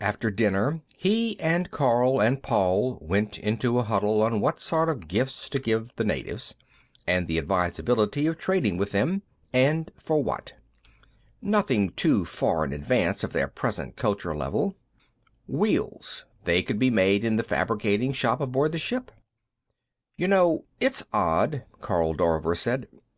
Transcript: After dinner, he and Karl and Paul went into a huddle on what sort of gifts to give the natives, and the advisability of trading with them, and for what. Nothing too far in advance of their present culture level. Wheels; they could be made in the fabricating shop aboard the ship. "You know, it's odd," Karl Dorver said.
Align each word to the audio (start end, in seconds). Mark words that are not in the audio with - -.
After 0.00 0.30
dinner, 0.30 0.80
he 0.96 1.38
and 1.38 1.70
Karl 1.70 2.18
and 2.18 2.42
Paul 2.42 2.98
went 3.02 3.38
into 3.38 3.78
a 3.78 3.82
huddle 3.82 4.22
on 4.22 4.40
what 4.40 4.58
sort 4.58 4.88
of 4.88 5.06
gifts 5.06 5.50
to 5.50 5.58
give 5.58 5.94
the 5.96 6.02
natives, 6.02 6.54
and 7.06 7.28
the 7.28 7.36
advisability 7.36 8.26
of 8.26 8.38
trading 8.38 8.78
with 8.78 8.92
them, 8.92 9.20
and 9.52 9.90
for 9.96 10.22
what. 10.24 10.54
Nothing 11.42 11.90
too 11.90 12.24
far 12.24 12.64
in 12.64 12.72
advance 12.72 13.22
of 13.22 13.34
their 13.34 13.48
present 13.48 13.96
culture 13.96 14.34
level. 14.34 14.76
Wheels; 15.46 16.24
they 16.44 16.62
could 16.62 16.78
be 16.78 16.88
made 16.88 17.22
in 17.22 17.36
the 17.36 17.44
fabricating 17.44 18.14
shop 18.14 18.40
aboard 18.40 18.72
the 18.72 18.78
ship. 18.78 19.12
"You 20.16 20.26
know, 20.28 20.64
it's 20.80 21.02
odd," 21.12 21.64
Karl 21.82 22.14
Dorver 22.14 22.54
said. 22.56 22.88